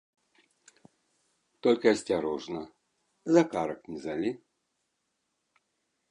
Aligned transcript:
Толькі 1.67 1.89
асцярожна, 1.95 2.61
за 3.35 3.43
карак 3.51 3.81
не 3.93 3.99
залі. 4.05 4.31